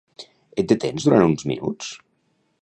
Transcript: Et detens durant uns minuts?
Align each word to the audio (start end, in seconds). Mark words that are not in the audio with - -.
Et 0.63 0.71
detens 0.71 1.05
durant 1.09 1.27
uns 1.27 1.47
minuts? 1.53 1.93